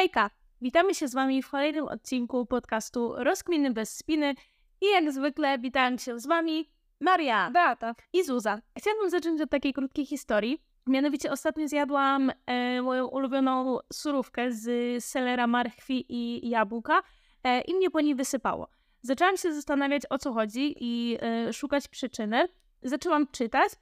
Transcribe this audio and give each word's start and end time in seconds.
Hejka! 0.00 0.30
Witamy 0.60 0.94
się 0.94 1.08
z 1.08 1.14
Wami 1.14 1.42
w 1.42 1.50
kolejnym 1.50 1.88
odcinku 1.88 2.46
podcastu 2.46 3.14
Rozkminy 3.16 3.70
bez 3.70 3.96
spiny 3.96 4.34
i 4.80 4.86
jak 4.86 5.12
zwykle 5.12 5.58
witam 5.58 5.98
się 5.98 6.18
z 6.18 6.26
Wami 6.26 6.68
Maria, 7.00 7.50
Beata. 7.50 7.94
i 8.12 8.24
Zuza. 8.24 8.60
Chciałabym 8.78 9.10
zacząć 9.10 9.40
od 9.40 9.50
takiej 9.50 9.72
krótkiej 9.72 10.06
historii. 10.06 10.62
Mianowicie 10.86 11.32
ostatnio 11.32 11.68
zjadłam 11.68 12.32
e, 12.46 12.82
moją 12.82 13.06
ulubioną 13.06 13.78
surówkę 13.92 14.52
z 14.52 15.04
selera, 15.04 15.46
marchwi 15.46 16.06
i 16.08 16.48
jabłka 16.48 17.02
e, 17.44 17.60
i 17.60 17.74
mnie 17.74 17.90
po 17.90 18.00
niej 18.00 18.14
wysypało. 18.14 18.68
Zaczęłam 19.02 19.36
się 19.36 19.54
zastanawiać 19.54 20.02
o 20.10 20.18
co 20.18 20.32
chodzi 20.32 20.76
i 20.80 21.18
e, 21.20 21.52
szukać 21.52 21.88
przyczyny. 21.88 22.48
Zaczęłam 22.82 23.26
czytać 23.26 23.72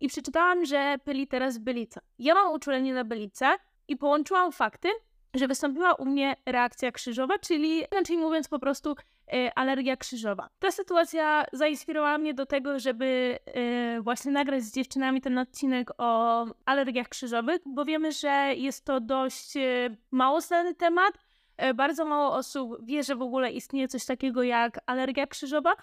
i 0.00 0.08
przeczytałam, 0.08 0.64
że 0.64 0.96
pyli 1.04 1.26
teraz 1.26 1.58
bylica. 1.58 2.00
Ja 2.18 2.34
mam 2.34 2.52
uczulenie 2.52 2.94
na 2.94 3.04
bylicę 3.04 3.46
i 3.88 3.96
połączyłam 3.96 4.52
fakty, 4.52 4.88
że 5.38 5.48
wystąpiła 5.48 5.94
u 5.94 6.04
mnie 6.04 6.36
reakcja 6.46 6.92
krzyżowa, 6.92 7.38
czyli 7.38 7.84
inaczej 7.92 8.18
mówiąc 8.18 8.48
po 8.48 8.58
prostu 8.58 8.96
e, 9.32 9.58
alergia 9.58 9.96
krzyżowa. 9.96 10.48
Ta 10.58 10.70
sytuacja 10.70 11.44
zainspirowała 11.52 12.18
mnie 12.18 12.34
do 12.34 12.46
tego, 12.46 12.78
żeby 12.78 13.38
e, 13.46 14.00
właśnie 14.00 14.32
nagrać 14.32 14.62
z 14.62 14.74
dziewczynami 14.74 15.20
ten 15.20 15.38
odcinek 15.38 15.90
o 15.98 16.44
alergiach 16.64 17.08
krzyżowych, 17.08 17.60
bo 17.66 17.84
wiemy, 17.84 18.12
że 18.12 18.54
jest 18.56 18.84
to 18.84 19.00
dość 19.00 19.56
e, 19.56 19.96
mało 20.10 20.40
znany 20.40 20.74
temat. 20.74 21.12
Bardzo 21.74 22.04
mało 22.04 22.34
osób 22.34 22.86
wie, 22.86 23.02
że 23.02 23.16
w 23.16 23.22
ogóle 23.22 23.52
istnieje 23.52 23.88
coś 23.88 24.04
takiego 24.04 24.42
jak 24.42 24.80
alergia 24.86 25.26
krzyżowa. 25.26 25.74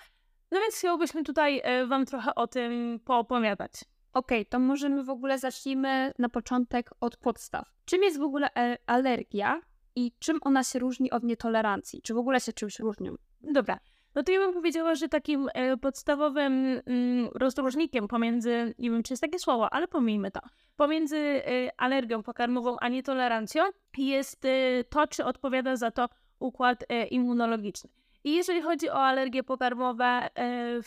No 0.51 0.59
więc 0.59 0.75
chciałbyśmy 0.75 1.23
tutaj 1.23 1.61
Wam 1.87 2.05
trochę 2.05 2.35
o 2.35 2.47
tym 2.47 2.99
poopowiadać. 3.05 3.71
Okej, 4.13 4.45
to 4.45 4.59
możemy 4.59 5.03
w 5.03 5.09
ogóle 5.09 5.39
zacznijmy 5.39 6.13
na 6.19 6.29
początek 6.29 6.89
od 6.99 7.17
podstaw. 7.17 7.73
Czym 7.85 8.03
jest 8.03 8.19
w 8.19 8.23
ogóle 8.23 8.49
e- 8.55 8.77
alergia 8.85 9.61
i 9.95 10.11
czym 10.19 10.39
ona 10.41 10.63
się 10.63 10.79
różni 10.79 11.11
od 11.11 11.23
nietolerancji? 11.23 12.01
Czy 12.01 12.13
w 12.13 12.17
ogóle 12.17 12.39
się 12.39 12.53
czymś 12.53 12.79
różnią? 12.79 13.15
Dobra, 13.41 13.79
no 14.15 14.23
to 14.23 14.31
ja 14.31 14.39
bym 14.39 14.53
powiedziała, 14.53 14.95
że 14.95 15.09
takim 15.09 15.49
e, 15.53 15.77
podstawowym 15.77 16.81
mm, 16.85 17.29
rozróżnikiem 17.35 18.07
pomiędzy, 18.07 18.73
nie 18.79 18.91
wiem 18.91 19.03
czy 19.03 19.13
jest 19.13 19.21
takie 19.21 19.39
słowo, 19.39 19.73
ale 19.73 19.87
pomijmy 19.87 20.31
to, 20.31 20.39
pomiędzy 20.75 21.17
e, 21.17 21.41
alergią 21.77 22.23
pokarmową 22.23 22.77
a 22.79 22.89
nietolerancją 22.89 23.63
jest 23.97 24.41
to, 24.89 25.07
czy 25.07 25.25
odpowiada 25.25 25.75
za 25.75 25.91
to 25.91 26.09
układ 26.39 26.83
immunologiczny. 27.11 27.89
I 28.23 28.35
jeżeli 28.35 28.61
chodzi 28.61 28.89
o 28.89 28.99
alergie 28.99 29.43
pokarmowe, 29.43 30.05
e, 30.05 30.29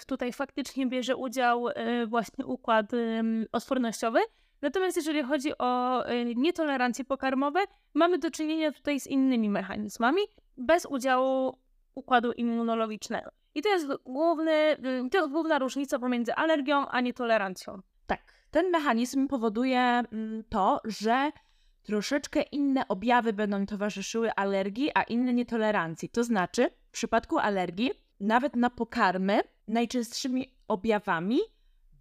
tutaj 0.07 0.33
faktycznie 0.33 0.87
bierze 0.87 1.17
udział 1.17 1.69
e, 1.69 2.07
właśnie 2.07 2.47
układ 2.47 2.87
odpornościowy. 3.53 4.21
Natomiast 4.63 4.97
jeżeli 4.97 5.23
chodzi 5.23 5.59
o 5.59 6.03
e, 6.07 6.25
nietolerancje 6.25 7.05
pokarmowe, 7.05 7.61
mamy 7.95 8.19
do 8.19 8.31
czynienia 8.31 8.73
tutaj 8.73 9.01
z 9.01 9.07
innymi 9.07 9.51
mechanizmami, 9.51 10.23
bez 10.57 10.87
udziału 10.87 11.59
układu 11.95 12.33
immunologicznego. 12.33 13.31
I 13.55 13.63
to 13.63 13.69
jest 13.69 13.87
główny, 14.05 14.77
to 15.11 15.19
jest 15.19 15.31
główna 15.31 15.59
różnica 15.59 15.99
pomiędzy 15.99 16.35
alergią 16.35 16.89
a 16.89 17.01
nietolerancją. 17.01 17.81
Tak, 18.07 18.21
ten 18.51 18.71
mechanizm 18.71 19.29
powoduje 19.29 20.03
to, 20.49 20.81
że 20.85 21.31
troszeczkę 21.87 22.43
inne 22.43 22.89
objawy 22.89 23.33
będą 23.33 23.67
towarzyszyły 23.67 24.35
alergii, 24.35 24.91
a 24.95 25.03
inne 25.03 25.33
nietolerancji. 25.33 26.09
To 26.09 26.25
znaczy, 26.25 26.71
w 26.89 26.91
przypadku 26.91 27.39
alergii, 27.39 27.91
nawet 28.21 28.57
na 28.57 28.71
pokarmy, 28.71 29.41
najczęstszymi 29.69 30.57
objawami 30.69 31.39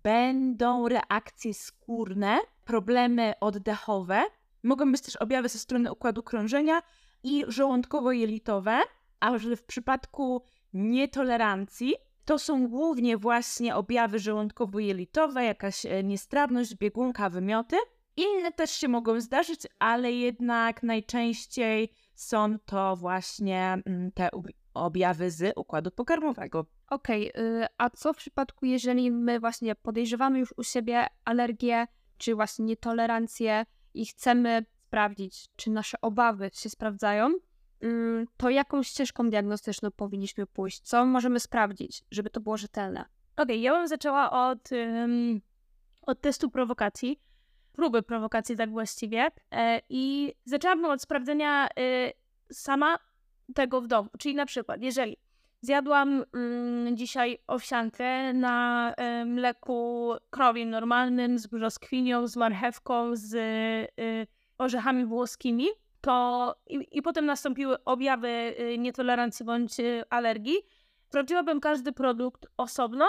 będą 0.03 0.87
reakcje 0.87 1.53
skórne, 1.53 2.37
problemy 2.63 3.33
oddechowe, 3.41 4.23
mogą 4.63 4.91
być 4.91 5.01
też 5.01 5.15
objawy 5.15 5.49
ze 5.49 5.59
strony 5.59 5.91
układu 5.91 6.23
krążenia 6.23 6.81
i 7.23 7.45
żołądkowo-jelitowe, 7.45 8.79
a 9.19 9.37
w 9.37 9.63
przypadku 9.63 10.41
nietolerancji 10.73 11.95
to 12.25 12.39
są 12.39 12.67
głównie 12.67 13.17
właśnie 13.17 13.75
objawy 13.75 14.19
żołądkowo-jelitowe, 14.19 15.39
jakaś 15.39 15.85
e, 15.85 16.03
niestrawność, 16.03 16.75
biegunka, 16.75 17.29
wymioty. 17.29 17.75
Inne 18.17 18.51
też 18.51 18.71
się 18.71 18.87
mogą 18.87 19.21
zdarzyć, 19.21 19.61
ale 19.79 20.11
jednak 20.11 20.83
najczęściej 20.83 21.91
są 22.13 22.59
to 22.65 22.95
właśnie 22.95 23.77
mm, 23.85 24.11
te 24.11 24.31
ob- 24.31 24.47
objawy 24.73 25.31
z 25.31 25.57
układu 25.57 25.91
pokarmowego. 25.91 26.65
Okej, 26.89 27.29
y, 27.29 27.65
a 27.77 27.89
co 27.89 28.13
w 28.13 28.17
przypadku, 28.17 28.65
jeżeli 28.65 29.11
my 29.11 29.39
właśnie 29.39 29.75
podejrzewamy 29.75 30.39
już 30.39 30.53
u 30.57 30.63
siebie 30.63 31.07
alergię, 31.25 31.87
czy 32.17 32.35
właśnie 32.35 32.65
nietolerancję 32.65 33.65
i 33.93 34.05
chcemy 34.05 34.65
sprawdzić, 34.87 35.49
czy 35.55 35.71
nasze 35.71 36.01
obawy 36.01 36.51
się 36.53 36.69
sprawdzają, 36.69 37.33
ym, 37.83 38.25
to 38.37 38.49
jaką 38.49 38.83
ścieżką 38.83 39.29
diagnostyczną 39.29 39.91
powinniśmy 39.91 40.45
pójść? 40.45 40.81
Co 40.81 41.05
możemy 41.05 41.39
sprawdzić, 41.39 42.03
żeby 42.11 42.29
to 42.29 42.41
było 42.41 42.57
rzetelne? 42.57 43.05
Okej, 43.37 43.61
ja 43.61 43.71
bym 43.71 43.87
zaczęła 43.87 44.49
od, 44.49 44.71
ym, 44.71 45.41
od 46.01 46.21
testu 46.21 46.49
prowokacji, 46.49 47.19
próby 47.75 48.03
prowokacji 48.03 48.57
tak 48.57 48.71
właściwie 48.71 49.31
e, 49.51 49.81
i 49.89 50.33
zaczęłabym 50.45 50.85
od 50.85 51.01
sprawdzenia 51.01 51.67
y, 51.67 52.13
sama 52.51 52.99
tego 53.55 53.81
w 53.81 53.87
domu. 53.87 54.09
Czyli 54.19 54.35
na 54.35 54.45
przykład, 54.45 54.81
jeżeli 54.81 55.17
zjadłam 55.61 56.23
mm, 56.33 56.97
dzisiaj 56.97 57.37
owsiankę 57.47 58.33
na 58.33 58.93
y, 59.21 59.25
mleku 59.25 60.13
krowim 60.29 60.69
normalnym, 60.69 61.39
z 61.39 61.47
brzoskwinią, 61.47 62.27
z 62.27 62.35
marchewką, 62.35 63.15
z 63.15 63.33
y, 63.33 64.27
orzechami 64.57 65.05
włoskimi, 65.05 65.67
to 66.01 66.55
i, 66.67 66.87
i 66.91 67.01
potem 67.01 67.25
nastąpiły 67.25 67.83
objawy 67.83 68.55
nietolerancji 68.77 69.45
bądź 69.45 69.71
alergii, 70.09 70.57
sprawdziłabym 71.07 71.59
każdy 71.59 71.91
produkt 71.91 72.45
osobno, 72.57 73.05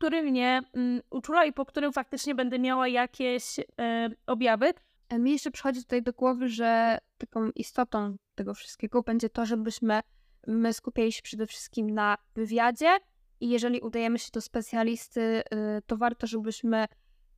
który 0.00 0.22
mnie 0.22 0.62
mm, 0.72 1.02
uczula 1.10 1.44
i 1.44 1.52
po 1.52 1.66
którym 1.66 1.92
faktycznie 1.92 2.34
będę 2.34 2.58
miała 2.58 2.88
jakieś 2.88 3.58
e, 3.58 4.10
objawy. 4.26 4.72
E, 5.08 5.18
Mi 5.18 5.32
jeszcze 5.32 5.50
przychodzi 5.50 5.82
tutaj 5.82 6.02
do 6.02 6.12
głowy, 6.12 6.48
że 6.48 6.98
taką 7.18 7.50
istotą 7.50 8.16
tego 8.34 8.54
wszystkiego 8.54 9.02
będzie 9.02 9.30
to, 9.30 9.46
żebyśmy 9.46 10.00
my 10.46 10.72
skupiali 10.72 11.12
się 11.12 11.22
przede 11.22 11.46
wszystkim 11.46 11.90
na 11.90 12.18
wywiadzie 12.34 12.98
i 13.40 13.48
jeżeli 13.48 13.80
udajemy 13.80 14.18
się 14.18 14.30
do 14.32 14.40
specjalisty, 14.40 15.20
y, 15.20 15.42
to 15.86 15.96
warto, 15.96 16.26
żebyśmy 16.26 16.86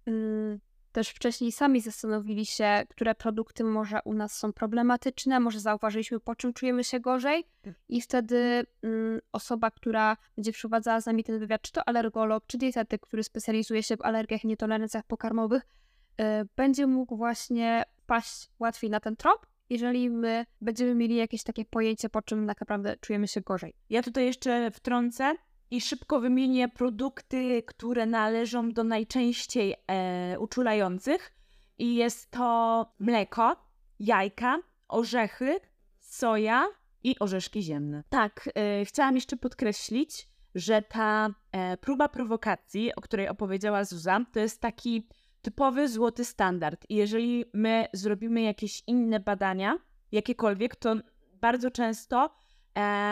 mm, 0.06 0.60
też 0.92 1.08
wcześniej 1.08 1.52
sami 1.52 1.80
zastanowili 1.80 2.46
się, 2.46 2.82
które 2.88 3.14
produkty 3.14 3.64
może 3.64 4.00
u 4.04 4.14
nas 4.14 4.36
są 4.36 4.52
problematyczne, 4.52 5.40
może 5.40 5.60
zauważyliśmy, 5.60 6.20
po 6.20 6.34
czym 6.34 6.52
czujemy 6.52 6.84
się 6.84 7.00
gorzej. 7.00 7.44
I 7.88 8.00
wtedy 8.00 8.66
mm, 8.82 9.20
osoba, 9.32 9.70
która 9.70 10.16
będzie 10.36 10.52
przeprowadzała 10.52 11.00
z 11.00 11.06
nami 11.06 11.24
ten 11.24 11.38
wywiad, 11.38 11.62
czy 11.62 11.72
to 11.72 11.88
alergolog, 11.88 12.46
czy 12.46 12.58
dietetyk, 12.58 13.00
który 13.00 13.24
specjalizuje 13.24 13.82
się 13.82 13.96
w 13.96 14.02
alergiach 14.02 14.44
i 14.44 14.46
nietolerancjach 14.46 15.04
pokarmowych, 15.04 15.62
y, 15.62 16.24
będzie 16.56 16.86
mógł 16.86 17.16
właśnie 17.16 17.84
paść 18.06 18.50
łatwiej 18.58 18.90
na 18.90 19.00
ten 19.00 19.16
trop, 19.16 19.46
jeżeli 19.70 20.10
my 20.10 20.46
będziemy 20.60 20.94
mieli 20.94 21.16
jakieś 21.16 21.42
takie 21.42 21.64
pojęcie, 21.64 22.08
po 22.08 22.22
czym 22.22 22.46
tak 22.46 22.60
naprawdę 22.60 22.96
czujemy 23.00 23.28
się 23.28 23.40
gorzej. 23.40 23.74
Ja 23.90 24.02
tutaj 24.02 24.26
jeszcze 24.26 24.70
wtrącę 24.70 25.34
i 25.72 25.80
szybko 25.80 26.20
wymienię 26.20 26.68
produkty, 26.68 27.62
które 27.66 28.06
należą 28.06 28.72
do 28.72 28.84
najczęściej 28.84 29.74
e, 29.86 30.36
uczulających. 30.38 31.32
I 31.78 31.94
jest 31.94 32.30
to 32.30 32.86
mleko, 32.98 33.56
jajka, 34.00 34.58
orzechy, 34.88 35.60
soja 36.00 36.66
i 37.04 37.18
orzeszki 37.18 37.62
ziemne. 37.62 38.04
Tak, 38.08 38.50
e, 38.54 38.84
chciałam 38.84 39.14
jeszcze 39.14 39.36
podkreślić, 39.36 40.28
że 40.54 40.82
ta 40.82 41.28
e, 41.52 41.76
próba 41.76 42.08
prowokacji, 42.08 42.94
o 42.94 43.00
której 43.00 43.28
opowiedziała 43.28 43.84
Zuza, 43.84 44.20
to 44.32 44.40
jest 44.40 44.60
taki 44.60 45.08
typowy 45.42 45.88
złoty 45.88 46.24
standard. 46.24 46.86
I 46.88 46.94
jeżeli 46.94 47.44
my 47.52 47.86
zrobimy 47.92 48.42
jakieś 48.42 48.82
inne 48.86 49.20
badania, 49.20 49.78
jakiekolwiek, 50.12 50.76
to 50.76 50.94
bardzo 51.40 51.70
często 51.70 52.41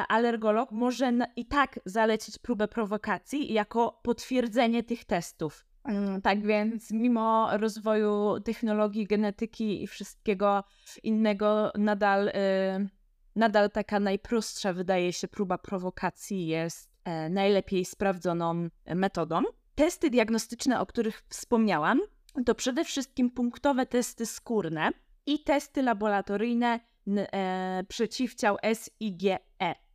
alergolog 0.08 0.70
może 0.72 1.12
i 1.36 1.46
tak 1.46 1.80
zalecić 1.84 2.38
próbę 2.38 2.68
prowokacji 2.68 3.52
jako 3.52 4.00
potwierdzenie 4.02 4.82
tych 4.82 5.04
testów. 5.04 5.66
Mm, 5.84 6.22
Tak 6.22 6.46
więc, 6.46 6.90
mimo 6.90 7.48
rozwoju 7.52 8.40
technologii, 8.44 9.06
genetyki 9.06 9.82
i 9.82 9.86
wszystkiego 9.86 10.64
innego, 11.02 11.72
nadal, 11.78 12.28
y, 12.28 12.32
nadal 13.36 13.70
taka 13.70 14.00
najprostsza, 14.00 14.72
wydaje 14.72 15.12
się, 15.12 15.28
próba 15.28 15.58
prowokacji 15.58 16.46
jest 16.46 16.90
e, 17.04 17.28
najlepiej 17.28 17.84
sprawdzoną 17.84 18.68
metodą. 18.86 19.42
Testy 19.74 20.10
diagnostyczne, 20.10 20.80
o 20.80 20.86
których 20.86 21.22
wspomniałam, 21.28 22.00
to 22.46 22.54
przede 22.54 22.84
wszystkim 22.84 23.30
punktowe 23.30 23.86
testy 23.86 24.26
skórne 24.26 24.90
i 25.26 25.44
testy 25.44 25.82
laboratoryjne 25.82 26.80
e, 27.18 27.84
przeciwciał 27.88 28.56
SIgE. 28.74 29.38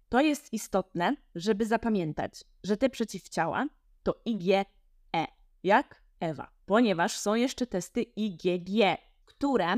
To 0.09 0.21
jest 0.21 0.53
istotne, 0.53 1.15
żeby 1.35 1.65
zapamiętać, 1.65 2.43
że 2.63 2.77
te 2.77 2.89
przeciwciała 2.89 3.67
to 4.03 4.21
IgE, 4.25 4.65
jak 5.63 6.05
Ewa, 6.19 6.51
ponieważ 6.65 7.17
są 7.17 7.35
jeszcze 7.35 7.67
testy 7.67 8.01
IgG, 8.01 8.97
które 9.25 9.73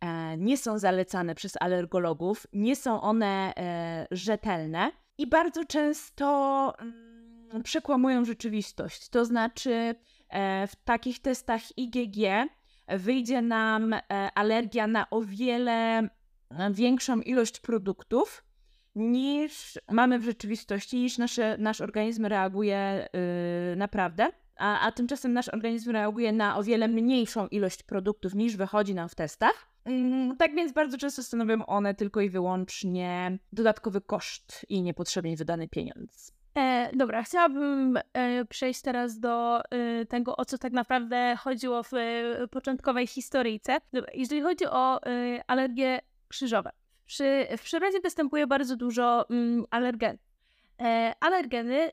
e, 0.00 0.36
nie 0.36 0.56
są 0.56 0.78
zalecane 0.78 1.34
przez 1.34 1.52
alergologów, 1.60 2.46
nie 2.52 2.76
są 2.76 3.00
one 3.00 3.52
e, 3.56 4.06
rzetelne 4.10 4.92
i 5.18 5.26
bardzo 5.26 5.64
często 5.64 6.72
mm, 6.78 7.62
przekłamują 7.62 8.24
rzeczywistość. 8.24 9.08
To 9.08 9.24
znaczy, 9.24 9.94
e, 10.28 10.66
w 10.66 10.76
takich 10.76 11.22
testach 11.22 11.78
IgG 11.78 12.48
wyjdzie 12.88 13.42
nam 13.42 13.92
e, 13.92 14.00
alergia 14.34 14.86
na 14.86 15.10
o 15.10 15.20
wiele 15.20 15.98
e, 15.98 16.08
większą 16.70 17.20
ilość 17.20 17.60
produktów 17.60 18.44
niż 18.94 19.78
mamy 19.90 20.18
w 20.18 20.24
rzeczywistości, 20.24 20.96
niż 20.96 21.18
nasze, 21.18 21.56
nasz 21.58 21.80
organizm 21.80 22.26
reaguje 22.26 23.08
yy, 23.70 23.76
naprawdę. 23.76 24.28
A, 24.56 24.80
a 24.80 24.92
tymczasem 24.92 25.32
nasz 25.32 25.48
organizm 25.48 25.90
reaguje 25.90 26.32
na 26.32 26.56
o 26.56 26.62
wiele 26.62 26.88
mniejszą 26.88 27.46
ilość 27.46 27.82
produktów 27.82 28.34
niż 28.34 28.56
wychodzi 28.56 28.94
nam 28.94 29.08
w 29.08 29.14
testach. 29.14 29.68
Yy, 29.86 30.36
tak 30.38 30.54
więc 30.54 30.72
bardzo 30.72 30.98
często 30.98 31.22
stanowią 31.22 31.66
one 31.66 31.94
tylko 31.94 32.20
i 32.20 32.30
wyłącznie 32.30 33.38
dodatkowy 33.52 34.00
koszt 34.00 34.66
i 34.68 34.82
niepotrzebnie 34.82 35.36
wydany 35.36 35.68
pieniądz. 35.68 36.38
E, 36.58 36.90
dobra, 36.96 37.22
chciałabym 37.22 37.98
e, 38.12 38.44
przejść 38.44 38.82
teraz 38.82 39.20
do 39.20 39.62
e, 39.64 40.06
tego, 40.06 40.36
o 40.36 40.44
co 40.44 40.58
tak 40.58 40.72
naprawdę 40.72 41.36
chodziło 41.36 41.82
w 41.82 41.94
e, 41.94 42.48
początkowej 42.50 43.06
historyjce. 43.06 43.76
Jeżeli 44.14 44.42
chodzi 44.42 44.66
o 44.66 45.02
e, 45.02 45.42
alergie 45.46 46.00
krzyżowe. 46.28 46.70
Przy, 47.06 47.46
w 47.58 47.62
przyrodzie 47.62 48.00
występuje 48.00 48.46
bardzo 48.46 48.76
dużo 48.76 49.28
mm, 49.28 49.64
alergenów. 49.70 50.20
E, 50.80 51.14
alergeny 51.20 51.90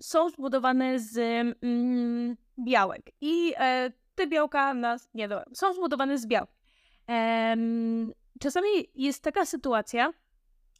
są 0.00 0.30
zbudowane 0.30 0.98
z 0.98 1.18
mm, 1.62 2.36
białek 2.58 3.02
i 3.20 3.54
e, 3.58 3.92
te 4.14 4.26
białka 4.26 4.74
nas 4.74 5.08
nie 5.14 5.28
dobra, 5.28 5.44
są 5.52 5.72
zbudowane 5.74 6.18
z 6.18 6.26
białek. 6.26 6.50
E, 7.08 7.56
czasami 8.40 8.68
jest 8.94 9.22
taka 9.22 9.46
sytuacja, 9.46 10.12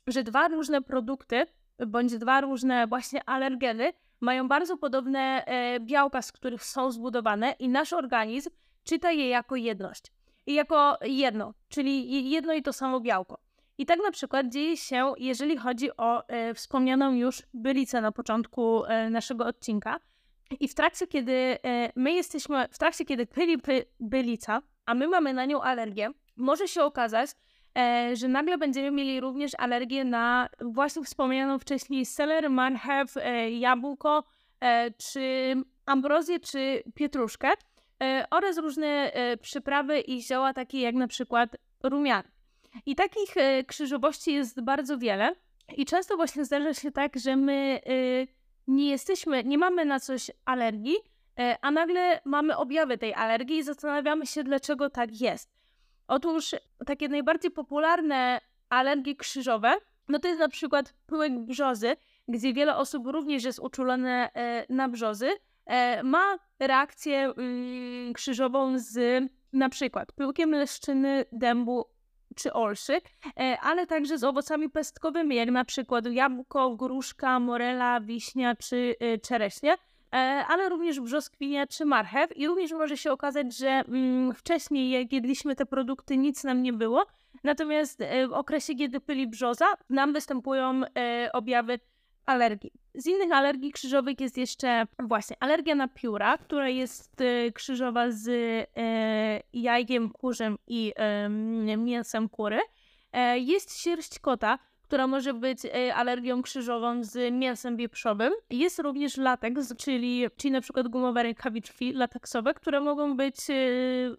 że 0.06 0.22
dwa 0.22 0.48
różne 0.48 0.82
produkty 0.82 1.46
bądź 1.86 2.18
dwa 2.18 2.40
różne 2.40 2.86
właśnie 2.86 3.28
alergeny 3.28 3.92
mają 4.20 4.48
bardzo 4.48 4.76
podobne 4.76 5.44
e, 5.46 5.80
białka, 5.80 6.22
z 6.22 6.32
których 6.32 6.64
są 6.64 6.90
zbudowane 6.90 7.54
i 7.58 7.68
nasz 7.68 7.92
organizm 7.92 8.50
czyta 8.84 9.10
je 9.10 9.28
jako 9.28 9.56
jedność. 9.56 10.02
Jako 10.46 10.98
jedno, 11.02 11.54
czyli 11.68 12.30
jedno 12.30 12.52
i 12.52 12.62
to 12.62 12.72
samo 12.72 13.00
białko. 13.00 13.38
I 13.78 13.86
tak 13.86 13.98
na 14.02 14.10
przykład 14.10 14.48
dzieje 14.48 14.76
się, 14.76 15.12
jeżeli 15.18 15.56
chodzi 15.56 15.96
o 15.96 16.28
e, 16.28 16.54
wspomnianą 16.54 17.12
już 17.12 17.42
bylicę 17.54 18.00
na 18.00 18.12
początku 18.12 18.84
e, 18.84 19.10
naszego 19.10 19.46
odcinka. 19.46 20.00
I 20.60 20.68
w 20.68 20.74
trakcie, 20.74 21.06
kiedy 21.06 21.32
e, 21.32 21.92
my 21.96 22.12
jesteśmy, 22.12 22.68
w 22.70 22.78
trakcie, 22.78 23.04
kiedy 23.04 23.26
pyli 23.26 23.58
py, 23.58 23.84
bylica, 24.00 24.62
a 24.86 24.94
my 24.94 25.08
mamy 25.08 25.32
na 25.32 25.44
nią 25.44 25.62
alergię, 25.62 26.10
może 26.36 26.68
się 26.68 26.82
okazać, 26.82 27.30
e, 27.78 28.16
że 28.16 28.28
nagle 28.28 28.58
będziemy 28.58 28.90
mieli 28.90 29.20
również 29.20 29.52
alergię 29.58 30.04
na 30.04 30.48
właśnie 30.60 31.04
wspomnianą 31.04 31.58
wcześniej 31.58 32.06
seler, 32.06 32.50
marchew, 32.50 33.16
e, 33.16 33.50
jabłko, 33.50 34.24
e, 34.60 34.90
czy 34.90 35.54
ambrozję, 35.86 36.40
czy 36.40 36.82
pietruszkę 36.94 37.48
oraz 38.30 38.58
różne 38.58 38.86
e, 38.86 39.36
przyprawy 39.36 40.00
i 40.00 40.22
zioła 40.22 40.54
takie 40.54 40.80
jak 40.80 40.94
na 40.94 41.08
przykład 41.08 41.56
rumian. 41.82 42.22
I 42.86 42.94
takich 42.94 43.36
e, 43.36 43.64
krzyżowości 43.64 44.32
jest 44.32 44.60
bardzo 44.60 44.98
wiele 44.98 45.34
i 45.76 45.86
często 45.86 46.16
właśnie 46.16 46.44
zdarza 46.44 46.74
się 46.74 46.92
tak, 46.92 47.18
że 47.18 47.36
my 47.36 47.80
e, 47.86 47.90
nie 48.66 48.90
jesteśmy, 48.90 49.44
nie 49.44 49.58
mamy 49.58 49.84
na 49.84 50.00
coś 50.00 50.30
alergii, 50.44 50.96
e, 51.38 51.56
a 51.62 51.70
nagle 51.70 52.20
mamy 52.24 52.56
objawy 52.56 52.98
tej 52.98 53.14
alergii 53.14 53.56
i 53.56 53.62
zastanawiamy 53.62 54.26
się, 54.26 54.44
dlaczego 54.44 54.90
tak 54.90 55.20
jest. 55.20 55.50
Otóż 56.08 56.54
takie 56.86 57.08
najbardziej 57.08 57.50
popularne 57.50 58.40
alergie 58.68 59.16
krzyżowe, 59.16 59.72
no 60.08 60.18
to 60.18 60.28
jest 60.28 60.40
na 60.40 60.48
przykład 60.48 60.94
pyłek 61.06 61.38
brzozy, 61.38 61.96
gdzie 62.28 62.52
wiele 62.52 62.76
osób 62.76 63.06
również 63.06 63.44
jest 63.44 63.58
uczulone 63.58 64.30
e, 64.34 64.66
na 64.68 64.88
brzozy, 64.88 65.28
e, 65.28 65.36
ma 66.04 66.38
reakcję 66.58 67.32
mm, 67.36 68.12
krzyżową 68.12 68.78
z 68.78 69.24
na 69.52 69.68
przykład 69.68 70.12
pyłkiem 70.12 70.50
leszczyny, 70.50 71.24
dębu 71.32 71.84
czy 72.36 72.52
olszy, 72.52 73.00
e, 73.40 73.58
ale 73.60 73.86
także 73.86 74.18
z 74.18 74.24
owocami 74.24 74.70
pestkowymi, 74.70 75.36
jak 75.36 75.50
na 75.50 75.64
przykład 75.64 76.06
jabłko, 76.06 76.76
gruszka, 76.76 77.40
morela, 77.40 78.00
wiśnia 78.00 78.56
czy 78.56 78.94
e, 79.00 79.18
czereśnie, 79.18 79.72
e, 80.14 80.16
ale 80.48 80.68
również 80.68 81.00
brzoskwinia 81.00 81.66
czy 81.66 81.84
marchew. 81.84 82.36
I 82.36 82.46
również 82.46 82.72
może 82.72 82.96
się 82.96 83.12
okazać, 83.12 83.56
że 83.56 83.68
mm, 83.68 84.34
wcześniej 84.34 84.90
jak 84.90 85.12
jedliśmy 85.12 85.56
te 85.56 85.66
produkty, 85.66 86.16
nic 86.16 86.44
nam 86.44 86.62
nie 86.62 86.72
było, 86.72 87.06
natomiast 87.44 88.00
e, 88.00 88.28
w 88.28 88.32
okresie, 88.32 88.74
kiedy 88.74 89.00
pyli 89.00 89.26
brzoza, 89.26 89.66
nam 89.90 90.12
występują 90.12 90.80
e, 90.96 91.30
objawy 91.32 91.78
alergii. 92.26 92.72
Z 92.94 93.06
innych 93.06 93.32
alergii 93.32 93.72
krzyżowych 93.72 94.20
jest 94.20 94.38
jeszcze 94.38 94.86
właśnie 94.98 95.36
alergia 95.40 95.74
na 95.74 95.88
pióra, 95.88 96.38
która 96.38 96.68
jest 96.68 97.20
e, 97.20 97.52
krzyżowa 97.52 98.10
z 98.10 98.28
e, 98.28 99.42
jajkiem 99.52 100.10
kurzym 100.10 100.58
i 100.66 100.92
mięsem 101.76 102.28
kury. 102.28 102.58
E, 103.12 103.38
jest 103.38 103.78
sierść 103.78 104.18
kota, 104.18 104.58
która 104.82 105.06
może 105.06 105.34
być 105.34 105.64
e, 105.64 105.94
alergią 105.94 106.42
krzyżową 106.42 107.04
z 107.04 107.34
mięsem 107.34 107.76
wieprzowym. 107.76 108.32
Jest 108.50 108.78
również 108.78 109.16
lateks, 109.16 109.76
czyli, 109.76 110.26
czyli 110.36 110.52
na 110.52 110.60
przykład 110.60 110.88
gumowe 110.88 111.22
rękawiczki 111.22 111.92
lateksowe, 111.92 112.54
które 112.54 112.80
mogą 112.80 113.16
być, 113.16 113.36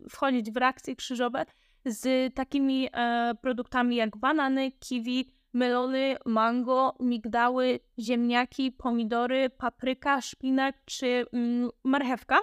wchodzić 0.09 0.51
w 0.51 0.57
reakcje 0.57 0.95
krzyżowe 0.95 1.45
z 1.85 2.33
takimi 2.33 2.89
e, 2.93 3.33
produktami 3.41 3.95
jak 3.95 4.17
banany, 4.17 4.71
kiwi, 4.71 5.31
melony, 5.53 6.15
mango, 6.25 6.95
migdały, 6.99 7.79
ziemniaki, 7.99 8.71
pomidory, 8.71 9.49
papryka, 9.49 10.21
szpinak 10.21 10.75
czy 10.85 11.25
mm, 11.33 11.69
marchewka, 11.83 12.39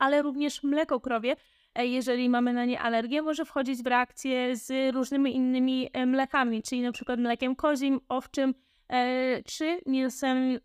ale 0.00 0.22
również 0.22 0.62
mleko 0.62 1.00
krowie, 1.00 1.36
e, 1.74 1.86
jeżeli 1.86 2.28
mamy 2.28 2.52
na 2.52 2.64
nie 2.64 2.80
alergię, 2.80 3.22
może 3.22 3.44
wchodzić 3.44 3.82
w 3.82 3.86
reakcję 3.86 4.56
z 4.56 4.94
różnymi 4.94 5.36
innymi 5.36 5.90
e, 5.92 6.06
mlekami, 6.06 6.62
czyli 6.62 6.92
przykład 6.92 7.20
mlekiem 7.20 7.56
kozim, 7.56 8.00
owczym 8.08 8.54
e, 8.88 9.42
czy 9.42 9.80
mięsem 9.86 10.58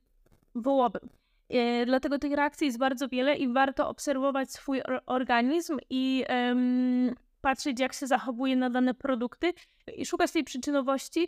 wołowym. 0.55 1.09
Dlatego 1.85 2.19
tych 2.19 2.33
reakcji 2.33 2.65
jest 2.65 2.77
bardzo 2.77 3.07
wiele 3.07 3.35
i 3.35 3.53
warto 3.53 3.89
obserwować 3.89 4.51
swój 4.51 4.81
or- 4.81 5.01
organizm 5.05 5.77
i 5.89 6.25
patrzeć, 7.41 7.79
jak 7.79 7.93
się 7.93 8.07
zachowuje 8.07 8.55
na 8.55 8.69
dane 8.69 8.93
produkty 8.93 9.53
i 9.97 10.05
szukać 10.05 10.31
tej 10.31 10.43
przyczynowości, 10.43 11.27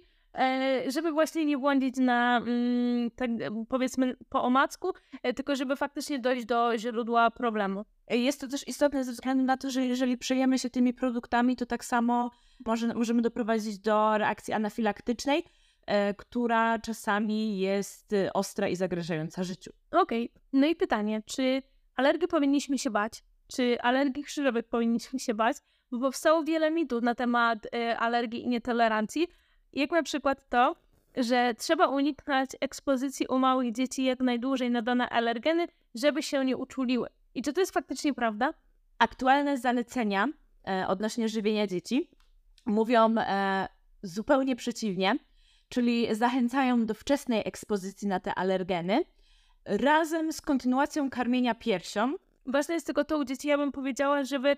żeby 0.88 1.12
właśnie 1.12 1.46
nie 1.46 1.58
błądzić 1.58 1.98
na, 1.98 2.38
mm, 2.38 3.12
tak 3.12 3.30
powiedzmy, 3.70 4.16
po 4.30 4.44
omacku, 4.44 4.92
e, 5.24 5.34
tylko 5.34 5.56
żeby 5.56 5.76
faktycznie 5.76 6.20
dojść 6.20 6.46
do 6.46 6.78
źródła 6.78 7.32
problemu. 7.32 7.86
Jest 8.10 8.42
to 8.42 8.48
też 8.48 8.68
istotne 8.68 9.04
ze 9.04 9.12
względu 9.12 9.44
na 9.44 9.58
to, 9.58 9.70
że 9.70 9.86
jeżeli 9.86 10.18
przejemy 10.18 10.60
się 10.60 10.70
tymi 10.70 10.94
produktami, 10.94 11.56
to 11.56 11.66
tak 11.66 11.86
samo 11.86 12.32
może, 12.66 12.94
możemy 12.94 13.22
doprowadzić 13.22 13.80
do 13.80 14.18
reakcji 14.18 14.54
anafilaktycznej, 14.54 15.44
e, 15.86 16.14
która 16.14 16.80
czasami 16.80 17.60
jest 17.60 18.14
e, 18.14 18.34
ostra 18.34 18.68
i 18.68 18.76
zagrażająca 18.76 19.44
życiu. 19.44 19.72
Okej, 19.92 20.32
no 20.54 20.68
i 20.68 20.76
pytanie, 20.76 21.22
czy 21.26 21.62
alergii 21.96 22.28
powinniśmy 22.28 22.78
się 22.78 22.90
bać? 22.90 23.24
Czy 23.48 23.82
alergii 23.82 24.24
krzyżowych 24.24 24.66
powinniśmy 24.66 25.20
się 25.20 25.34
bać? 25.34 25.58
Bo 25.92 26.00
powstało 26.00 26.44
wiele 26.44 26.72
mitów 26.72 27.04
na 27.04 27.16
temat 27.16 27.68
e, 27.74 28.00
alergii 28.00 28.44
i 28.44 28.48
nietolerancji, 28.48 29.28
jak 29.74 29.92
na 29.92 30.04
przykład 30.04 30.50
to, 30.50 30.76
że 31.18 31.54
trzeba 31.58 31.88
uniknąć 31.88 32.50
ekspozycji 32.62 33.28
u 33.28 33.40
małych 33.40 33.72
dzieci 33.72 34.04
jak 34.04 34.20
najdłużej 34.20 34.72
na 34.72 34.82
dane 34.82 35.10
alergeny, 35.10 35.68
żeby 35.96 36.24
się 36.24 36.46
nie 36.46 36.58
uczuliły. 36.58 37.10
I 37.36 37.42
czy 37.42 37.54
to 37.54 37.60
jest 37.60 37.74
faktycznie 37.74 38.14
prawda? 38.14 38.54
Aktualne 39.00 39.58
zalecenia 39.58 40.28
e, 40.68 40.88
odnośnie 40.88 41.30
żywienia 41.30 41.68
dzieci 41.68 42.10
mówią 42.66 43.16
e, 43.18 43.68
zupełnie 44.04 44.56
przeciwnie, 44.56 45.16
czyli 45.70 46.16
zachęcają 46.16 46.86
do 46.86 46.94
wczesnej 46.94 47.42
ekspozycji 47.46 48.08
na 48.08 48.20
te 48.20 48.36
alergeny 48.36 49.04
razem 49.66 50.34
z 50.34 50.42
kontynuacją 50.42 51.10
karmienia 51.10 51.56
piersią. 51.56 52.14
Ważne 52.46 52.74
jest 52.74 52.86
tylko 52.86 53.04
to 53.04 53.18
u 53.18 53.26
dzieci, 53.26 53.48
ja 53.48 53.58
bym 53.58 53.72
powiedziała, 53.72 54.24
żeby 54.24 54.58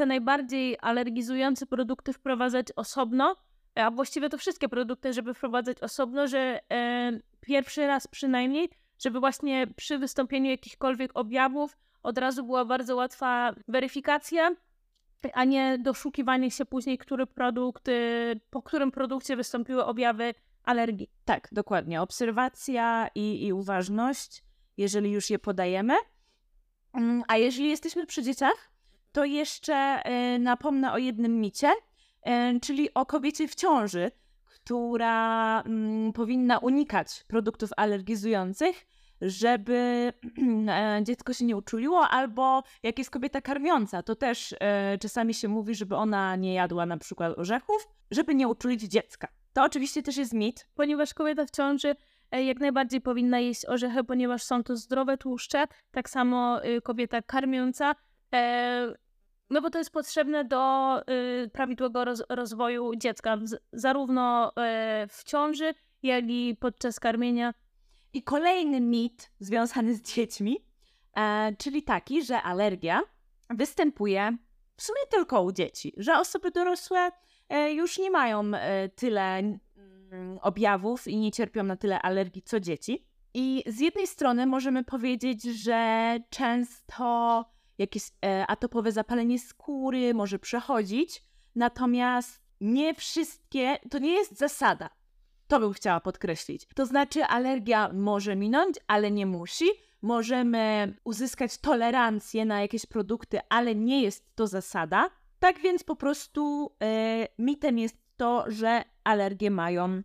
te 0.00 0.06
najbardziej 0.06 0.76
alergizujące 0.80 1.66
produkty 1.66 2.12
wprowadzać 2.12 2.66
osobno, 2.76 3.36
a 3.74 3.90
właściwie 3.90 4.28
to 4.28 4.38
wszystkie 4.38 4.68
produkty, 4.68 5.12
żeby 5.12 5.34
wprowadzać 5.34 5.80
osobno, 5.80 6.26
że 6.26 6.60
em, 6.68 7.20
pierwszy 7.40 7.86
raz 7.86 8.06
przynajmniej, 8.06 8.70
żeby 8.98 9.20
właśnie 9.20 9.66
przy 9.76 9.98
wystąpieniu 9.98 10.50
jakichkolwiek 10.50 11.10
objawów 11.14 11.76
od 12.02 12.18
razu 12.18 12.44
była 12.44 12.64
bardzo 12.64 12.96
łatwa 12.96 13.54
weryfikacja, 13.68 14.50
a 15.32 15.44
nie 15.44 15.78
doszukiwanie 15.78 16.50
się 16.50 16.64
później, 16.64 16.98
który 16.98 17.26
produkt, 17.26 17.88
y, 17.88 18.40
po 18.50 18.62
którym 18.62 18.90
produkcie 18.90 19.36
wystąpiły 19.36 19.84
objawy 19.84 20.34
alergii. 20.64 21.10
Tak, 21.24 21.48
dokładnie. 21.52 22.02
Obserwacja 22.02 23.08
i, 23.14 23.46
i 23.46 23.52
uważność, 23.52 24.44
jeżeli 24.76 25.10
już 25.10 25.30
je 25.30 25.38
podajemy. 25.38 25.94
Mm, 26.92 27.22
A 27.28 27.36
jeżeli 27.36 27.68
jesteśmy 27.68 28.06
przy 28.06 28.22
dzieciach, 28.22 28.70
to 29.12 29.24
jeszcze 29.24 29.74
e, 29.74 30.38
napomnę 30.38 30.92
o 30.92 30.98
jednym 30.98 31.40
micie, 31.40 31.70
e, 32.22 32.60
czyli 32.60 32.94
o 32.94 33.06
kobiecie 33.06 33.48
w 33.48 33.54
ciąży, 33.54 34.10
która 34.44 35.60
mm, 35.60 36.12
powinna 36.12 36.58
unikać 36.58 37.24
produktów 37.28 37.70
alergizujących, 37.76 38.86
żeby 39.20 40.12
e, 40.68 41.00
dziecko 41.02 41.32
się 41.32 41.44
nie 41.44 41.56
uczuliło, 41.56 42.08
albo 42.08 42.62
jak 42.82 42.98
jest 42.98 43.10
kobieta 43.10 43.40
karmiąca, 43.40 44.02
to 44.02 44.16
też 44.16 44.54
czasami 45.00 45.34
się 45.34 45.48
mówi, 45.48 45.74
żeby 45.74 45.96
ona 45.96 46.36
nie 46.36 46.54
jadła 46.54 46.86
na 46.86 46.96
przykład 46.96 47.38
orzechów, 47.38 47.88
żeby 48.10 48.34
nie 48.34 48.48
uczulić 48.48 48.82
dziecka. 48.82 49.28
To 49.52 49.64
oczywiście 49.64 50.02
też 50.02 50.16
jest 50.16 50.32
mit. 50.32 50.66
Ponieważ 50.74 51.14
kobieta 51.14 51.46
w 51.46 51.50
ciąży 51.50 51.94
jak 52.32 52.60
najbardziej 52.60 53.00
powinna 53.00 53.38
jeść 53.38 53.66
orzechy, 53.66 54.04
ponieważ 54.04 54.42
są 54.42 54.64
to 54.64 54.76
zdrowe 54.76 55.18
tłuszcze. 55.18 55.64
Tak 55.90 56.10
samo 56.10 56.64
y, 56.64 56.80
kobieta 56.82 57.22
karmiąca, 57.22 57.94
no 59.50 59.62
bo 59.62 59.70
to 59.70 59.78
jest 59.78 59.90
potrzebne 59.90 60.44
do 60.44 60.96
y, 61.00 61.50
prawidłowego 61.52 62.04
roz, 62.04 62.22
rozwoju 62.28 62.94
dziecka, 62.96 63.38
zarówno 63.72 64.52
e, 64.56 65.06
w 65.10 65.24
ciąży, 65.24 65.74
jak 66.02 66.24
i 66.28 66.56
podczas 66.60 67.00
karmienia. 67.00 67.54
I 68.12 68.22
kolejny 68.22 68.80
mit 68.80 69.30
związany 69.40 69.94
z 69.94 70.02
dziećmi, 70.02 70.64
e, 71.16 71.56
czyli 71.58 71.82
taki, 71.82 72.24
że 72.24 72.42
alergia 72.42 73.02
występuje 73.50 74.36
w 74.76 74.82
sumie 74.82 75.00
tylko 75.10 75.42
u 75.42 75.52
dzieci, 75.52 75.92
że 75.96 76.18
osoby 76.18 76.50
dorosłe 76.50 77.10
e, 77.48 77.72
już 77.72 77.98
nie 77.98 78.10
mają 78.10 78.54
e, 78.54 78.88
tyle 78.88 79.38
mm, 79.38 79.58
objawów 80.42 81.08
i 81.08 81.16
nie 81.16 81.32
cierpią 81.32 81.62
na 81.62 81.76
tyle 81.76 82.02
alergii 82.02 82.42
co 82.42 82.60
dzieci. 82.60 83.06
I 83.34 83.64
z 83.66 83.80
jednej 83.80 84.06
strony 84.06 84.46
możemy 84.46 84.84
powiedzieć, 84.84 85.42
że 85.42 86.16
często 86.30 87.44
jakieś 87.80 88.02
e, 88.24 88.46
atopowe 88.46 88.92
zapalenie 88.92 89.38
skóry 89.38 90.14
może 90.14 90.38
przechodzić, 90.38 91.22
natomiast 91.54 92.42
nie 92.60 92.94
wszystkie, 92.94 93.78
to 93.90 93.98
nie 93.98 94.12
jest 94.12 94.38
zasada. 94.38 94.90
To 95.48 95.60
bym 95.60 95.72
chciała 95.72 96.00
podkreślić. 96.00 96.66
To 96.74 96.86
znaczy, 96.86 97.24
alergia 97.24 97.90
może 97.92 98.36
minąć, 98.36 98.76
ale 98.86 99.10
nie 99.10 99.26
musi. 99.26 99.64
Możemy 100.02 100.94
uzyskać 101.04 101.58
tolerancję 101.58 102.44
na 102.44 102.60
jakieś 102.60 102.86
produkty, 102.86 103.38
ale 103.48 103.74
nie 103.74 104.02
jest 104.02 104.34
to 104.34 104.46
zasada. 104.46 105.10
Tak 105.38 105.58
więc 105.58 105.84
po 105.84 105.96
prostu 105.96 106.72
e, 106.82 107.28
mitem 107.38 107.78
jest 107.78 107.96
to, 108.16 108.44
że 108.48 108.84
alergie 109.04 109.50
mają 109.50 110.02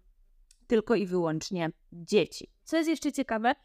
tylko 0.68 0.96
i 0.96 1.06
wyłącznie 1.06 1.72
dzieci. 1.94 2.52
Co 2.64 2.78
jest 2.78 2.90
jeszcze 2.90 3.12
ciekawe, 3.12 3.56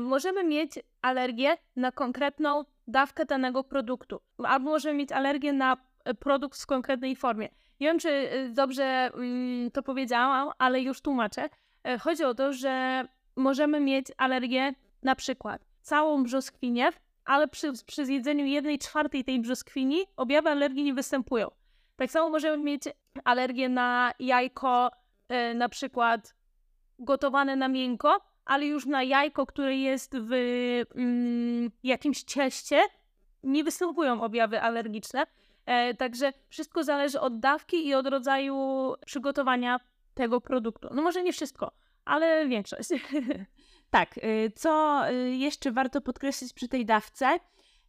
możemy 0.00 0.44
mieć 0.44 0.72
alergię 1.02 1.56
na 1.76 1.92
konkretną 1.92 2.64
dawkę 2.90 3.26
danego 3.26 3.64
produktu, 3.64 4.20
albo 4.38 4.70
możemy 4.70 4.98
mieć 4.98 5.12
alergię 5.12 5.52
na 5.52 5.76
e, 6.04 6.14
produkt 6.14 6.62
w 6.62 6.66
konkretnej 6.66 7.16
formie. 7.16 7.48
Nie 7.80 7.86
wiem, 7.86 7.98
czy 7.98 8.10
e, 8.10 8.48
dobrze 8.48 8.84
mm, 8.84 9.70
to 9.70 9.82
powiedziałam, 9.82 10.50
ale 10.58 10.80
już 10.80 11.00
tłumaczę. 11.00 11.48
E, 11.84 11.98
chodzi 11.98 12.24
o 12.24 12.34
to, 12.34 12.52
że 12.52 13.04
możemy 13.36 13.80
mieć 13.80 14.06
alergię 14.16 14.74
na 15.02 15.14
przykład 15.14 15.64
całą 15.80 16.24
brzoskwinię, 16.24 16.88
ale 17.24 17.48
przy, 17.48 17.72
przy 17.86 18.06
zjedzeniu 18.06 18.46
jednej 18.46 18.78
czwartej 18.78 19.24
tej 19.24 19.40
brzoskwini 19.40 20.00
objawy 20.16 20.48
alergii 20.48 20.84
nie 20.84 20.94
występują. 20.94 21.50
Tak 21.96 22.10
samo 22.10 22.30
możemy 22.30 22.64
mieć 22.64 22.82
alergię 23.24 23.68
na 23.68 24.12
jajko, 24.18 24.90
na 25.54 25.68
przykład 25.68 26.34
gotowane 26.98 27.56
na 27.56 27.68
miękko, 27.68 28.20
ale 28.44 28.66
już 28.66 28.86
na 28.86 29.02
jajko, 29.02 29.46
które 29.46 29.76
jest 29.76 30.16
w 30.18 30.32
mm, 30.94 31.70
jakimś 31.82 32.22
cieście, 32.22 32.82
nie 33.42 33.64
występują 33.64 34.22
objawy 34.22 34.60
alergiczne. 34.60 35.26
E, 35.66 35.94
także 35.94 36.32
wszystko 36.48 36.84
zależy 36.84 37.20
od 37.20 37.40
dawki 37.40 37.86
i 37.86 37.94
od 37.94 38.06
rodzaju 38.06 38.56
przygotowania 39.06 39.80
tego 40.14 40.40
produktu. 40.40 40.88
No 40.94 41.02
może 41.02 41.22
nie 41.22 41.32
wszystko, 41.32 41.72
ale 42.04 42.48
większość. 42.48 42.88
Tak, 43.90 44.18
y, 44.18 44.52
co 44.56 45.02
y, 45.10 45.30
jeszcze 45.30 45.72
warto 45.72 46.00
podkreślić 46.00 46.52
przy 46.52 46.68
tej 46.68 46.86
dawce? 46.86 47.38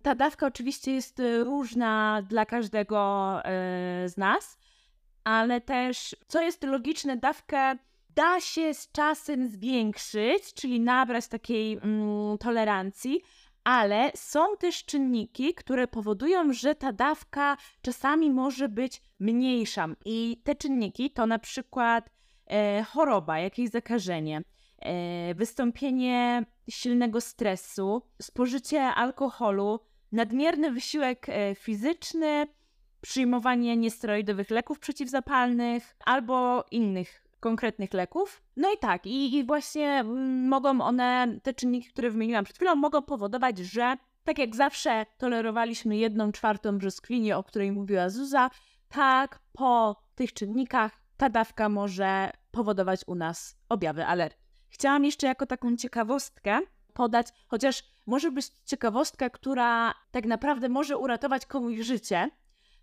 Ta 0.01 0.15
dawka 0.15 0.47
oczywiście 0.47 0.93
jest 0.93 1.21
różna 1.43 2.21
dla 2.29 2.45
każdego 2.45 3.41
z 4.05 4.17
nas, 4.17 4.57
ale 5.23 5.61
też, 5.61 6.15
co 6.27 6.41
jest 6.41 6.63
logiczne, 6.63 7.17
dawkę 7.17 7.77
da 8.15 8.39
się 8.39 8.73
z 8.73 8.91
czasem 8.91 9.47
zwiększyć, 9.47 10.53
czyli 10.53 10.79
nabrać 10.79 11.27
takiej 11.27 11.73
mm, 11.73 12.37
tolerancji, 12.37 13.21
ale 13.63 14.11
są 14.15 14.57
też 14.57 14.85
czynniki, 14.85 15.53
które 15.53 15.87
powodują, 15.87 16.53
że 16.53 16.75
ta 16.75 16.93
dawka 16.93 17.57
czasami 17.81 18.31
może 18.31 18.69
być 18.69 19.01
mniejsza. 19.19 19.87
I 20.05 20.41
te 20.43 20.55
czynniki 20.55 21.11
to 21.11 21.25
na 21.25 21.39
przykład 21.39 22.09
e, 22.47 22.83
choroba, 22.83 23.39
jakieś 23.39 23.69
zakażenie, 23.69 24.41
e, 24.79 25.35
wystąpienie 25.35 26.45
silnego 26.69 27.21
stresu, 27.21 28.01
spożycie 28.21 28.81
alkoholu, 28.81 29.79
nadmierny 30.11 30.71
wysiłek 30.71 31.29
e, 31.29 31.55
fizyczny, 31.55 32.47
przyjmowanie 33.01 33.77
niesteroidowych 33.77 34.49
leków 34.49 34.79
przeciwzapalnych 34.79 35.95
albo 36.05 36.65
innych 36.71 37.20
konkretnych 37.41 37.93
leków. 37.93 38.41
No 38.57 38.73
i 38.73 38.77
tak, 38.77 39.05
i, 39.05 39.35
i 39.35 39.43
właśnie 39.43 39.87
mm, 39.87 40.47
mogą 40.47 40.81
one, 40.81 41.39
te 41.43 41.53
czynniki, 41.53 41.89
które 41.89 42.09
wymieniłam 42.09 42.43
przed 42.45 42.57
chwilą, 42.57 42.75
mogą 42.75 43.01
powodować, 43.01 43.57
że 43.57 43.97
tak 44.23 44.39
jak 44.39 44.55
zawsze 44.55 45.05
tolerowaliśmy 45.17 45.97
jedną 45.97 46.31
czwartą 46.31 46.77
brzoskwinię, 46.77 47.37
o 47.37 47.43
której 47.43 47.71
mówiła 47.71 48.09
Zuza, 48.09 48.49
tak 48.89 49.39
po 49.53 50.01
tych 50.15 50.33
czynnikach 50.33 50.91
ta 51.17 51.29
dawka 51.29 51.69
może 51.69 52.31
powodować 52.51 53.01
u 53.07 53.15
nas 53.15 53.57
objawy 53.69 54.05
alergii. 54.05 54.41
Chciałam 54.69 55.05
jeszcze 55.05 55.27
jako 55.27 55.45
taką 55.45 55.75
ciekawostkę 55.75 56.59
podać, 56.93 57.27
chociaż 57.47 57.83
może 58.05 58.31
być 58.31 58.47
ciekawostka, 58.65 59.29
która 59.29 59.93
tak 60.11 60.25
naprawdę 60.25 60.69
może 60.69 60.97
uratować 60.97 61.45
komuś 61.45 61.79
życie. 61.79 62.29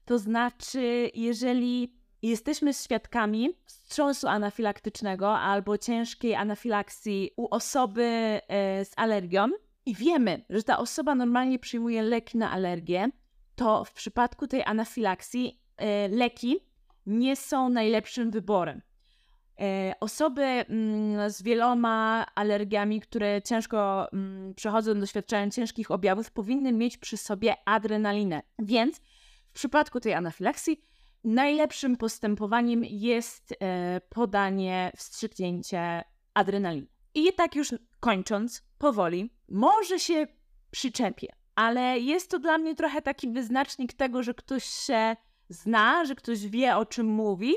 To 0.05 0.19
znaczy, 0.19 1.11
jeżeli 1.15 1.98
jesteśmy 2.23 2.75
świadkami 2.75 3.51
wstrząsu 3.65 4.29
anafilaktycznego 4.29 5.39
albo 5.39 5.79
ciężkiej 5.79 6.35
anafilakcji 6.35 7.31
u 7.37 7.49
osoby 7.55 8.03
e, 8.03 8.85
z 8.85 8.93
alergią 8.97 9.49
i 9.87 9.95
wiemy, 9.95 10.45
że 10.51 10.63
ta 10.63 10.79
osoba 10.79 11.15
normalnie 11.15 11.59
przyjmuje 11.59 12.03
leki 12.03 12.39
na 12.39 12.51
alergię, 12.51 13.11
to 13.57 13.85
w 13.85 13.93
przypadku 13.93 14.47
tej 14.47 14.65
anafilaksji 14.65 15.61
e, 15.77 16.09
leki 16.09 16.61
nie 17.07 17.37
są 17.37 17.69
najlepszym 17.69 18.31
wyborem. 18.31 18.83
E, 19.61 19.95
osoby 20.01 20.43
mm, 20.43 21.31
z 21.31 21.43
wieloma 21.43 22.27
alergiami, 22.35 23.01
które 23.01 23.43
ciężko 23.43 24.13
mm, 24.13 24.55
przechodzą, 24.55 25.01
doświadczają 25.01 25.51
ciężkich 25.51 25.91
objawów, 25.91 26.31
powinny 26.31 26.73
mieć 26.73 26.99
przy 26.99 27.17
sobie 27.17 27.55
adrenalinę. 27.65 28.43
Więc 28.59 29.01
w 29.47 29.53
przypadku 29.53 30.01
tej 30.01 30.15
anafilaksji 30.15 30.85
najlepszym 31.29 31.97
postępowaniem 31.97 32.85
jest 32.85 33.55
e, 33.61 34.01
podanie, 34.09 34.93
wstrzyknięcie 34.97 36.05
adrenaliny. 36.35 36.87
I 37.15 37.33
tak 37.33 37.55
już 37.55 37.75
kończąc, 38.01 38.63
powoli, 38.79 39.31
może 39.49 39.99
się 39.99 40.27
przyczepię, 40.71 41.29
ale 41.55 41.99
jest 41.99 42.31
to 42.31 42.39
dla 42.39 42.59
mnie 42.59 42.75
trochę 42.75 43.03
taki 43.03 43.33
wyznacznik 43.33 43.93
tego, 43.93 44.23
że 44.23 44.35
ktoś 44.35 44.65
się 44.65 45.17
zna, 45.49 46.05
że 46.05 46.15
ktoś 46.15 46.47
wie 46.47 46.77
o 46.77 46.87
czym 46.87 47.07
mówi. 47.07 47.55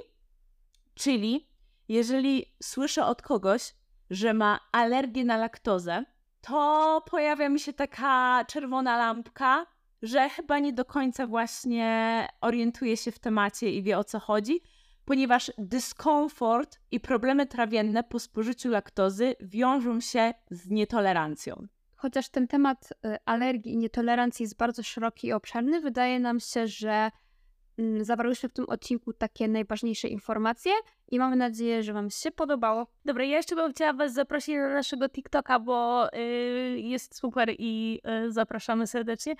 Czyli 0.93 1.49
jeżeli 1.87 2.45
słyszę 2.63 3.05
od 3.05 3.21
kogoś, 3.21 3.75
że 4.09 4.33
ma 4.33 4.59
alergię 4.71 5.25
na 5.25 5.37
laktozę, 5.37 6.05
to 6.41 7.03
pojawia 7.11 7.49
mi 7.49 7.59
się 7.59 7.73
taka 7.73 8.45
czerwona 8.47 8.97
lampka, 8.97 9.65
że 10.01 10.29
chyba 10.29 10.59
nie 10.59 10.73
do 10.73 10.85
końca 10.85 11.27
właśnie 11.27 12.27
orientuje 12.41 12.97
się 12.97 13.11
w 13.11 13.19
temacie 13.19 13.71
i 13.71 13.83
wie 13.83 13.97
o 13.97 14.03
co 14.03 14.19
chodzi, 14.19 14.61
ponieważ 15.05 15.51
dyskomfort 15.57 16.79
i 16.91 16.99
problemy 16.99 17.45
trawienne 17.45 18.03
po 18.03 18.19
spożyciu 18.19 18.69
laktozy 18.69 19.35
wiążą 19.41 20.01
się 20.01 20.33
z 20.51 20.69
nietolerancją. 20.69 21.67
Chociaż 21.95 22.29
ten 22.29 22.47
temat 22.47 22.91
y, 22.91 23.17
alergii 23.25 23.73
i 23.73 23.77
nietolerancji 23.77 24.43
jest 24.43 24.57
bardzo 24.57 24.83
szeroki 24.83 25.27
i 25.27 25.33
obszerny, 25.33 25.81
wydaje 25.81 26.19
nam 26.19 26.39
się, 26.39 26.67
że 26.67 27.11
zawarłyśmy 28.01 28.49
w 28.49 28.53
tym 28.53 28.65
odcinku 28.69 29.13
takie 29.13 29.47
najważniejsze 29.47 30.07
informacje 30.07 30.71
i 31.07 31.19
mamy 31.19 31.35
nadzieję, 31.35 31.83
że 31.83 31.93
Wam 31.93 32.09
się 32.09 32.31
podobało. 32.31 32.87
Dobra, 33.05 33.23
ja 33.23 33.37
jeszcze 33.37 33.55
bym 33.55 33.71
chciała 33.71 33.93
Was 33.93 34.13
zaprosić 34.13 34.55
na 34.55 34.69
naszego 34.69 35.09
TikToka, 35.09 35.59
bo 35.59 36.07
yy, 36.13 36.79
jest 36.79 37.15
super 37.15 37.55
i 37.57 38.01
yy, 38.03 38.31
zapraszamy 38.31 38.87
serdecznie. 38.87 39.35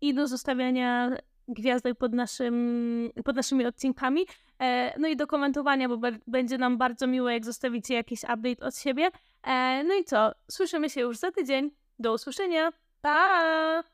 I 0.00 0.14
do 0.14 0.26
zostawiania 0.26 1.16
gwiazdek 1.48 1.98
pod, 1.98 2.12
naszym, 2.12 3.10
pod 3.24 3.36
naszymi 3.36 3.66
odcinkami. 3.66 4.26
E, 4.60 4.94
no 5.00 5.08
i 5.08 5.16
do 5.16 5.26
komentowania, 5.26 5.88
bo 5.88 5.98
będzie 6.26 6.58
nam 6.58 6.78
bardzo 6.78 7.06
miło, 7.06 7.30
jak 7.30 7.44
zostawicie 7.44 7.94
jakiś 7.94 8.22
update 8.22 8.66
od 8.66 8.76
siebie. 8.76 9.10
E, 9.42 9.84
no 9.84 9.94
i 9.94 10.04
co? 10.04 10.32
Słyszymy 10.50 10.90
się 10.90 11.00
już 11.00 11.16
za 11.16 11.30
tydzień. 11.30 11.70
Do 11.98 12.14
usłyszenia. 12.14 12.72
Pa! 13.02 13.93